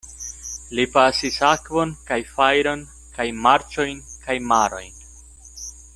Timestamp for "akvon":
1.49-1.93